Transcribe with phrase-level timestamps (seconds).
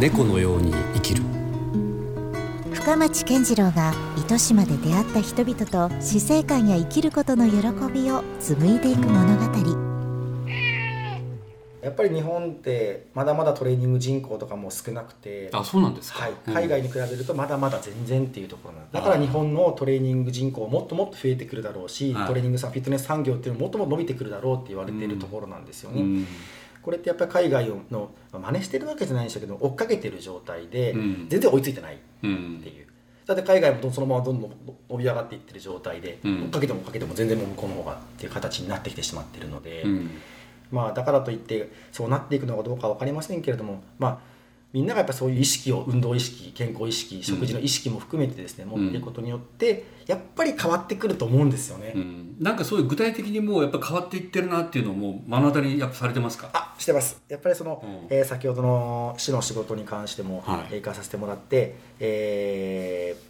[0.00, 1.22] 猫のように生きる。
[2.72, 7.56] 深町健次郎が糸島で出会った人々と死生観や生きることの喜
[7.92, 9.87] びを紡いでいく物語。
[11.82, 16.54] やっぱり日本ってまだまだトレーニング人口とかも少なくてあそうなんですか、はい、うん。
[16.54, 22.26] 海外に比べるとまだまだ全然っていうところなんだから日本のトレーニング人口もっともっと増えてくるだろうし、はい。
[22.26, 26.26] トレーニングさフィットネス産業っていうのももっともっと伸びてくるだろうって言われているところなんですよね、うん。
[26.82, 31.26] これってやっぱり海外のまあ真似してるわけじゃないんですけど追っかけてる状態でうん。
[31.28, 32.86] 全然追いついてないっうんていう、
[33.24, 34.50] だって海外もそのままどんどん
[34.90, 36.42] 伸び上がっていってる状態で、うん。
[36.44, 40.10] 追っかけても追っかけても全然もう向こうの方がっていう形になってきてしまってるので、うん
[40.70, 44.18] まあ、だからといってそうなっていくのかどうかは分かりませんけれども、まあ、
[44.72, 48.68] みんながやっぱそういう意識を運動意識健康意識食事の意識も含めてですね、ん。
[48.68, 51.92] 持っていくことによってやっぱり変わってくると思うんですよね。
[51.96, 52.36] うん。
[52.38, 56.50] なんかそういう具体的にもうやっぱ変わっていってるなっていうのをもう目の当たりにやっぱされてますか？
[56.52, 57.18] あしてます。
[57.28, 58.14] やっぱりその、うん。
[58.14, 60.82] えー先ほどの市の仕事に関しても、はい。
[60.82, 63.28] かさせてもらって、えー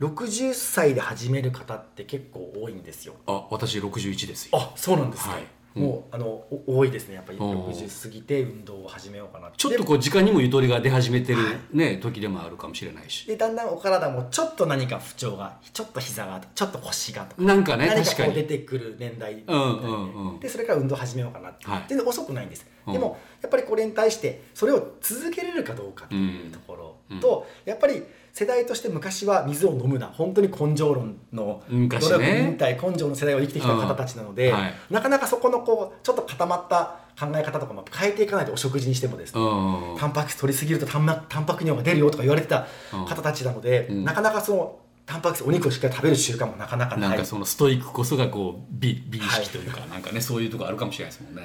[0.00, 3.14] 60歳で始める方って結構多いんですよ。
[3.26, 4.58] あ私61ですよ。
[4.58, 7.38] あそうなんですね、はいもうあのお多いですねやっぱり。
[7.38, 7.62] うん。
[7.66, 11.76] 60過ぎて運動を始めようかなちょっとこう時間にもゆとりが出始めてるはい。
[11.76, 13.26] ね、時でもあるかもしれないし。
[13.26, 20.40] でだんだんお体もちょっと何か不調がちょっと膝がちょっと腰がとかなんかね何かこう出てくる年代うんうんうん。
[20.40, 21.84] でそれから運動始めようかなって、はい。
[21.88, 22.92] 全然遅くないんです、うん。
[22.92, 28.02] でもやっぱりこれに対してそれを続けれるかどうかっていうところと、やっぱり
[28.32, 30.06] 世代として昔は水を飲むな。
[30.06, 32.10] 本当に根性論の昔ね。
[32.10, 34.74] 努力忍耐根性の世代を生きてきた方たちなので、うんはい。
[34.90, 44.04] なかなかそこのこうちょっと固まった考え方とかも変えていかないとお食事にしてもですね、うんタンパク質取りすぎるとタンパタンパク尿が出るよとか言われてた方たちなので、うん。
[44.04, 47.10] なかなかそのタンパク質お肉をしっかり食べる習慣もなかなかない。
[47.10, 51.42] なんかそのストイックこそがこう美美意識というか、なんかねそういうとこあるかもしれないですもんね、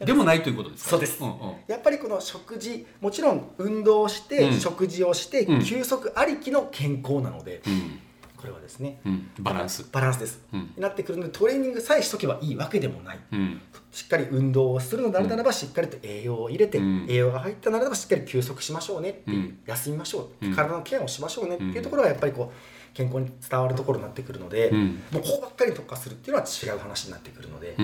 [0.00, 0.06] うん。
[0.06, 0.90] でもないということですか？
[0.90, 1.22] そうです。
[1.22, 1.34] んうん。
[1.68, 4.60] やっぱりこの食事もちろん運動をして、うん。
[4.60, 5.64] 食事をして、うん。
[5.64, 8.00] 休息ありきの健康なので、うん
[8.42, 9.86] これはですね、うんバランス。
[9.92, 10.60] バランスです、うん。
[10.62, 13.60] になってくるのでトレーニングさえしとけばいいわけでもない、うん。
[13.92, 17.06] しっかり運動をするのであるならば、しっかりと栄養を入れて、うん。
[17.08, 19.58] 栄養が入ったならばしっかり休息しましょうねっていう、うん。
[19.64, 20.54] 休みましょう、うん。
[20.56, 25.02] 体のケアをしましょうねっていうところがやっぱりこう健康に伝わるところになってくるので、うん。
[25.12, 27.76] もうここばっかりに特化するっていうのは違う話になってくるので、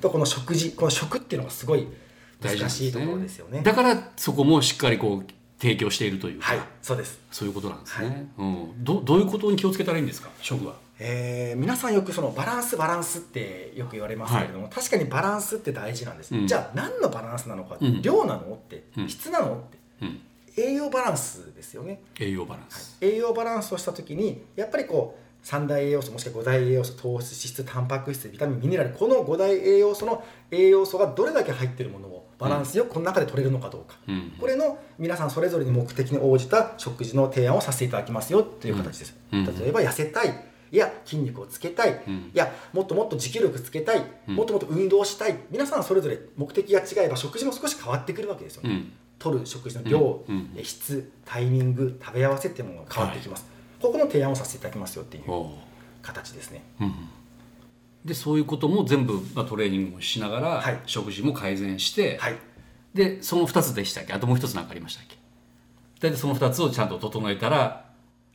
[0.00, 1.86] とこの食事この食っていうのがすごい
[2.40, 3.60] 難しいところですよね。
[3.62, 7.20] だからそこもしっかりこう提供しているというか、はいそうです。
[7.30, 8.26] そういうことなんですね、はい。
[8.38, 10.30] うん、どどういうことに気をつけたらいいんですか？
[10.40, 16.46] 食はえー皆さんよくそのバランスバランスってよく言われますけれども、確かにバランスって大事なんです、うん。
[16.46, 18.02] じゃあ何のバランスなのか、うん。
[18.02, 19.08] 量なのって、うん。
[19.08, 20.20] 質なのってうん。
[20.56, 34.32] 栄養バランスですよね、栄養バランス、栄養バランスをした時にやっぱりこう三大栄養素もしくは五大栄養素糖質脂質タンパク質ビタミンミネラルこの五大栄養素の栄養素がどれだけ入っているものをバランスよくこの中で取れるのかどうか、うん。
[34.38, 39.44] これの皆さんそれぞれに目的に応じた食事の提案をさせていただきますよという形です、うん。
[39.44, 42.14] 例えば痩せたいいや筋肉をつけたい、うん。
[42.14, 44.34] いやもっともっと持久力つけたい、うん。
[44.34, 48.92] もっともっと運動したい皆さんそれぞれ目的が違えば食事も少し変わってくるわけですよね、うん。
[49.18, 50.24] 取る食事の量、
[50.62, 53.46] 質タイミング食べ合わせっていうものが変わってきます、
[53.80, 55.24] ここの提案をさせていただきますよっていう
[56.02, 56.62] 形ですね。
[56.80, 56.94] うん
[58.04, 60.80] でそういうことも全部、まあ、トレーニングもしながら、はい。
[60.86, 62.36] 食事も改善して、はい。
[62.94, 64.12] でその2つでしたっけ？
[64.12, 65.16] あともう1つ何かありましたっけ？
[66.00, 67.84] 大体その2つをちゃんと整えたら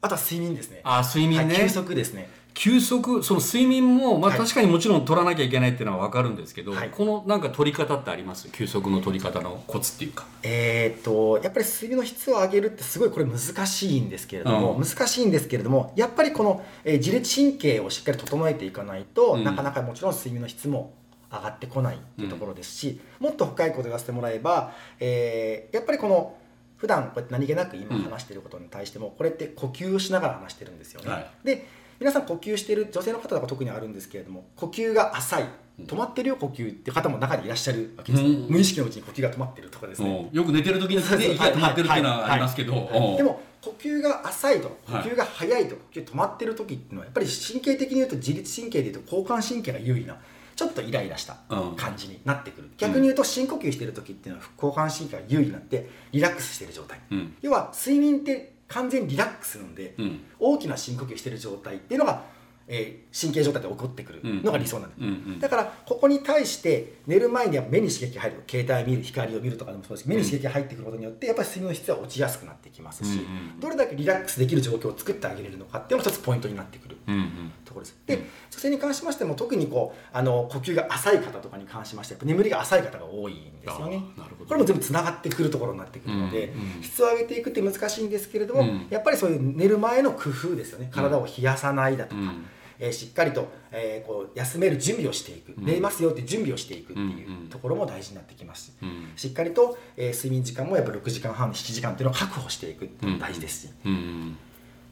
[0.02, 0.82] あとは睡眠ですね。
[0.84, 4.40] あ睡眠ね、はい休息ですね休息その睡眠も、まあ、はい。
[4.40, 6.90] 確かにもちろん取らなきゃいけないっていうのは分かるんですけど、はい。
[6.90, 8.50] このなんか取り方ってあります？
[8.52, 10.26] 休息の取り方のコツっていうか。
[10.44, 14.84] えーっとやっぱり睡眠の質を上げるってすごいこれ難しいんですけれども、うん。
[14.84, 20.94] 難しいんですけれどもやっぱりこの、えー自律神経をしっかり整えていかないと、うんなかなかもちろん睡眠の質も
[21.32, 26.36] 上がってこないっていうところですし、もっと深いことを言わせてもらえば、えーやっぱりこの
[26.78, 31.10] 普段こうやって何気なく今話していることに対しても、これって呼吸をしながら話してるんですよね。
[31.10, 31.28] はい。
[31.44, 31.66] で
[32.04, 35.46] 皆さん呼吸している女性の方とか特にあるんですけれども呼吸が浅い
[35.86, 38.48] 止まってるよ呼吸っていう方も中にいらっしゃるわけです、うん。
[38.50, 40.38] 無意識のうちに呼吸が止まってるとかですね、うん。
[40.38, 43.16] よく寝てる時に息が止まってるっていうのはありますけど、うん。
[43.16, 45.04] でも呼吸が浅いと呼はい。
[45.06, 50.18] 吸が速いと呼吸止まってる時っていうのはやっぱり神経的に言うと自律神経で言うと交感神経が優位な
[50.58, 51.76] ちょっとイライラしたうん。
[51.78, 57.34] 感じになってくる、逆に言うと深呼吸してる時っていうのは交感神経が優位になってリラックスしてる状態、うん。
[57.42, 60.20] 要は睡眠って完全にリラックスなんで、うん。
[60.40, 62.24] 大きな深呼吸してる状態っていうのが、
[62.68, 65.08] えー神経状態で起こってくるのが理想なんです、うん。
[65.08, 65.40] うん。
[65.40, 70.10] だからここに対して寝る前には目に刺激が入る携帯見る光を見るとかでもそうです。
[70.10, 73.22] 目に刺激が入ってくることによってやっぱり睡眠の質は落ちやすくなってきますし、うんう
[73.58, 73.60] ん。
[73.60, 76.98] どれだけリラックスできる状況を作ってあげれるのかっていうのが一つポイントになってくる。
[77.08, 77.98] うんうんとところです。
[78.06, 78.16] で
[78.52, 84.04] 女性に関しましても特にこうあの呼吸が浅い方とかに関しましてやっぱ眠りが浅い方が多いんですよね。
[84.18, 84.50] あなるほど。
[84.50, 86.84] これも全部つながってくるところになってくるので、うんうん。
[86.84, 88.88] 質を上げていくって難しいんですけれども、うん。
[88.90, 92.46] やっぱりそういう寝る前の工夫ですよね体を冷やさないだとか、うん。
[92.80, 95.66] えーしっかりと、えーこう休める準備をしていく、うん。
[95.66, 99.12] 寝ますよって準備をしていくっていうところも大事になってきますし、うん。
[99.16, 104.38] しっかりと、えー睡眠時間もやっぱ6時間半7時間っていうのを確保していくっていうのも大事ですし、うん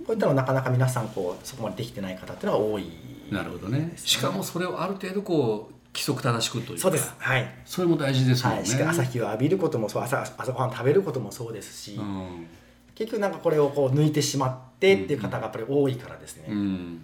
[0.05, 2.85] こういったのはなかなか皆さんこうそこまでできてない方っていうのが多い
[3.31, 3.93] なるほどね。
[3.95, 7.13] しかもそれをある程度こう規則正しくというかそうです。
[7.17, 12.47] はい、それも大事ですもんね、はい、朝日を浴びることもそう朝朝ごはん食べることもそうですし、うん。
[12.95, 17.01] 結局なんかこれをこう抜いてしまってっていう方がやっぱり多いからですね、うん。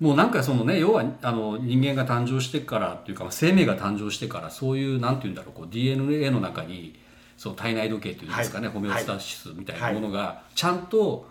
[0.00, 6.98] もうなんかそのね要はあの人間が誕生してからっていうかまあ生命が誕生してからそういうなんていうんだろうこう DNA の中に
[7.36, 8.74] その体内時計っていうんですかね、はい。
[8.74, 11.28] ホメオスタシスみたいなものがちゃんと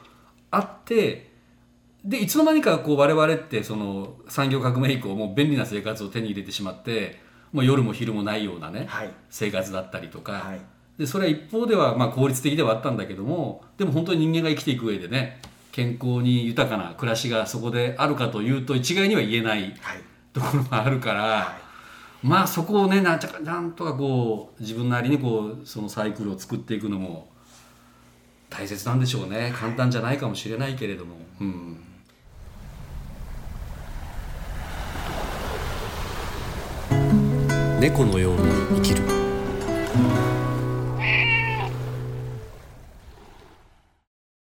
[0.56, 1.32] あって、
[2.06, 7.22] でいつの間にかこう我々ってその産業革命以降もう便利な生活を手に入れてしまって
[7.54, 9.10] もう夜も昼もないようなね、はい。
[9.30, 10.62] 生活だったりとか、はい。
[10.98, 15.42] でそれは一方ではまあ効率的ではあったんだけどもでも本当に人間が生きていく上でね
[15.72, 19.74] 健康に豊かな暮らしがそこであるかというと一概には言えないはい。
[20.34, 21.58] ところがあるから、
[22.22, 27.30] まあそこをねなんちゃかなんとかこう自分なりにこうそのサイクルを作っていくのも
[28.56, 29.52] 大切なんでしょうね。
[29.58, 31.16] 簡単じゃないかもしれないけれども。
[31.42, 31.78] うん。
[37.80, 38.42] 猫のように
[38.76, 39.04] 生きる